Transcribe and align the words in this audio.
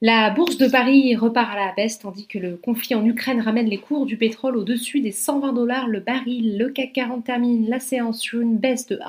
La 0.00 0.30
bourse 0.30 0.58
de 0.58 0.68
Paris 0.68 1.16
repart 1.16 1.50
à 1.50 1.56
la 1.56 1.72
baisse 1.76 1.98
tandis 1.98 2.28
que 2.28 2.38
le 2.38 2.56
conflit 2.56 2.94
en 2.94 3.04
Ukraine 3.04 3.40
ramène 3.40 3.66
les 3.66 3.78
cours 3.78 4.06
du 4.06 4.16
pétrole 4.16 4.56
au-dessus 4.56 5.00
des 5.00 5.10
120 5.10 5.52
dollars 5.52 5.88
le 5.88 5.98
baril. 5.98 6.56
Le 6.56 6.68
CAC 6.68 6.92
40 6.92 7.24
termine 7.24 7.68
la 7.68 7.80
séance 7.80 8.20
sur 8.20 8.40
une 8.40 8.58
baisse 8.58 8.86
de 8.86 9.00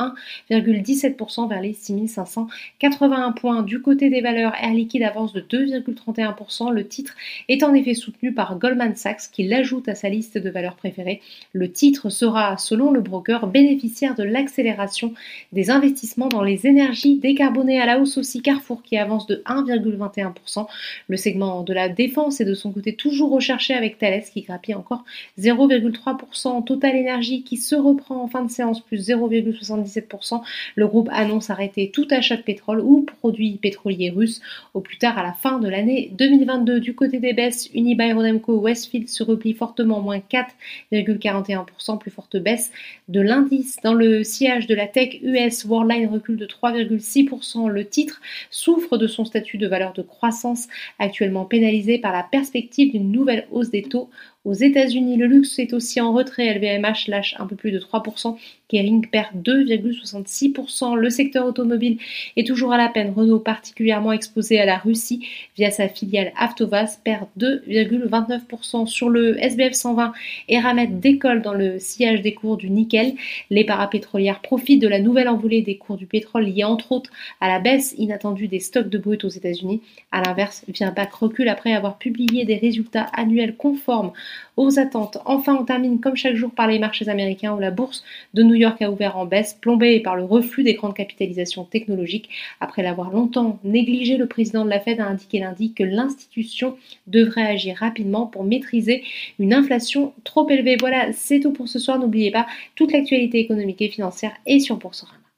1,17% 0.50 1.48
vers 1.48 1.62
les 1.62 1.74
6581 1.74 3.34
points. 3.34 3.62
Du 3.62 3.84
côté 3.84 4.10
des 4.10 4.22
valeurs, 4.22 4.56
Air 4.60 4.74
Liquide 4.74 5.04
avance 5.04 5.32
de 5.32 5.42
2,31%. 5.42 6.72
Le 6.72 6.88
titre 6.88 7.14
est 7.50 7.62
en 7.62 7.76
effet 7.76 7.94
soutenu 7.94 8.34
par 8.34 8.58
Goldman 8.58 8.96
Sachs 8.96 9.30
qui 9.32 9.44
l'ajoute 9.44 9.88
à 9.90 9.94
sa 9.94 10.10
liste 10.10 10.40
de 10.40 10.50
valeurs 10.50 10.76
préférées. 10.76 11.22
Le 11.54 11.72
titre 11.72 12.10
sera, 12.10 12.58
selon 12.58 12.90
le 12.90 13.02
broker, 13.02 13.46
bénéficiaire 13.46 14.16
de 14.16 14.24
l'accélération 14.24 15.14
des 15.52 15.70
investissements 15.70 16.30
dans 16.30 16.42
les 16.42 16.66
énergies 16.66 17.20
décarbonées 17.20 17.80
à 17.80 17.86
la 17.86 18.00
hausse 18.00 18.18
aussi 18.18 18.42
Carrefour 18.42 18.82
qui 18.82 18.98
avance 18.98 19.28
de 19.28 19.44
1,21%. 19.46 20.66
Le 21.08 21.18
segment 21.18 21.64
de 21.64 21.74
la 21.74 21.90
défense 21.90 22.42
est 22.42 22.46
de 22.46 22.54
son 22.54 22.72
côté 22.72 22.96
toujours 22.96 23.32
recherché 23.32 23.74
avec 23.74 23.98
Thales 23.98 24.24
qui 24.24 24.42
grappille 24.42 24.76
encore 24.76 25.04
0,3%. 25.40 26.64
Total 26.64 26.96
Energy 26.96 27.44
qui 27.44 27.58
se 27.58 27.76
reprend 27.76 28.24
en 28.24 28.28
fin 28.28 28.44
de 28.44 28.52
séance 28.52 28.82
plus 28.82 29.10
0,77%. 29.10 30.42
Le 30.76 30.88
groupe 30.88 31.10
annonce 31.12 31.50
arrêter 31.50 31.92
tout 31.92 32.08
achat 32.12 32.38
de 32.38 32.42
pétrole 32.42 32.80
ou 32.80 33.06
produits 33.20 33.58
pétroliers 33.58 34.10
russes 34.10 34.42
au 34.74 34.82
plus 34.82 34.98
tard 34.98 35.18
à 35.18 35.24
la 35.24 35.34
fin 35.34 35.60
de 35.60 35.68
l'année 35.68 36.12
2022. 36.18 36.80
Du 36.80 36.96
côté 36.96 37.20
des 37.20 37.34
baisses, 37.34 37.70
Unibail 37.74 38.14
Rodamco 38.14 38.58
Westfield 38.60 39.08
se 39.08 39.24
replie 39.24 39.54
fortement, 39.54 40.02
moins 40.02 40.20
4,41%, 40.20 41.98
plus 41.98 42.12
forte 42.12 42.38
baisse 42.38 42.72
de 43.08 43.22
l'indice. 43.22 43.78
Dans 43.84 43.94
le 43.94 44.24
sillage 44.24 44.68
de 44.68 44.76
la 44.76 44.88
tech 44.88 45.20
US, 45.22 45.66
Worldline 45.66 46.08
recule 46.08 46.38
de 46.38 46.46
3,6%. 46.46 47.68
Le 47.68 47.86
titre 47.86 48.22
souffre 48.50 48.98
de 48.98 49.08
son 49.08 49.26
statut 49.26 49.58
de 49.58 49.68
valeur 49.68 49.94
de 49.94 50.02
croissance 50.02 50.68
actuellement 51.00 51.46
pénalisé 51.46 52.00
par 52.00 52.12
la 52.12 52.24
perspective 52.24 52.92
d'une 52.92 53.12
nouvelle 53.12 53.48
hausse 53.52 53.70
des 53.70 53.84
taux 53.84 54.10
aux 54.46 54.54
États-Unis, 54.54 55.18
le 55.18 55.28
luxe 55.28 55.60
est 55.60 55.74
aussi 55.74 56.00
en 56.00 56.14
retrait. 56.14 56.54
LVMH 56.54 57.08
lâche 57.08 57.36
un 57.40 57.46
peu 57.46 57.58
plus 57.58 57.72
de 57.72 57.80
3%. 57.80 58.38
Kering 58.70 59.08
perd 59.08 59.36
2,66%. 59.44 60.96
Le 60.96 61.10
secteur 61.10 61.46
automobile 61.46 61.98
est 62.38 62.48
toujours 62.48 62.72
à 62.72 62.78
la 62.78 62.88
peine. 62.88 63.12
Renault, 63.14 63.40
particulièrement 63.40 64.14
exposé 64.14 64.58
à 64.60 64.66
la 64.66 64.78
Russie 64.78 65.28
via 65.58 65.72
sa 65.72 65.90
filiale 65.90 66.32
Avtovaz, 66.38 67.00
perd 67.04 67.26
2,29%. 67.38 68.88
Sur 68.88 69.10
le 69.10 69.38
SBF 69.44 69.74
120, 69.74 70.14
Eramet 70.48 70.88
décolle 70.88 71.42
dans 71.42 71.54
le 71.54 71.78
sillage 71.78 72.22
des 72.22 72.34
cours 72.34 72.56
du 72.56 72.70
nickel. 72.70 73.16
Les 73.50 73.66
parapétrolières 73.66 74.42
profitent 74.42 74.82
de 74.82 74.88
la 74.88 75.00
nouvelle 75.00 75.28
envolée 75.28 75.62
des 75.64 75.76
cours 75.76 75.98
du 75.98 76.06
pétrole 76.06 76.46
liée 76.46 76.64
entre 76.64 76.94
autres 76.94 77.12
à 77.42 77.50
la 77.50 77.60
baisse 77.60 77.94
inattendue 77.98 78.48
des 78.48 78.62
stocks 78.62 78.90
de 78.90 78.98
brut 78.98 79.26
aux 79.26 79.30
États-Unis. 79.30 79.82
À 80.12 80.22
l'inverse, 80.22 80.64
Virbac 80.70 81.14
recule 81.14 81.50
après 81.50 81.74
avoir 81.74 81.98
publié 81.98 82.46
des 82.46 82.56
résultats 82.56 83.08
annuels 83.14 83.58
conformes 83.58 84.14
aux 84.58 84.80
attentes. 84.80 85.18
Enfin, 85.26 85.56
on 85.56 85.64
termine 85.64 86.00
comme 86.00 86.16
chaque 86.16 86.36
jour 86.36 86.52
par 86.52 86.68
les 86.68 86.80
marchés 86.80 87.08
américains 87.08 87.54
où 87.54 87.60
la 87.60 87.72
bourse 87.72 88.04
de 88.34 88.44
New 88.44 88.56
York 88.56 88.82
a 88.82 88.92
ouvert 88.92 89.18
en 89.18 89.26
baisse, 89.26 89.54
plombée 89.54 90.00
par 90.00 90.16
le 90.16 90.24
reflux 90.24 90.64
des 90.64 90.74
grandes 90.74 90.94
capitalisations 90.94 91.64
technologiques. 91.64 92.30
Après 92.60 92.84
l'avoir 92.84 93.12
longtemps 93.12 93.60
négligé, 93.64 94.18
le 94.18 94.28
président 94.28 94.66
de 94.66 94.70
la 94.70 94.80
Fed 94.80 95.00
a 95.00 95.08
indiqué 95.08 95.40
lundi 95.40 95.74
que 95.74 95.84
l'institution 95.84 96.78
devrait 97.08 97.48
agir 97.48 97.78
rapidement 97.78 98.26
pour 98.26 98.44
maîtriser 98.44 99.04
une 99.40 99.54
inflation 99.54 100.14
trop 100.24 100.50
élevée. 100.50 100.76
Voilà, 100.80 101.14
c'est 101.14 101.40
tout 101.40 101.52
pour 101.52 101.68
ce 101.68 101.80
soir. 101.80 102.00
N'oubliez 102.00 102.32
pas, 102.32 102.48
toute 102.76 102.92
l'actualité 102.92 103.40
économique 103.40 103.82
et 103.82 103.90
financière 103.90 104.34
est 104.46 104.60
sur 104.60 104.78
Boursorama. 104.78 105.29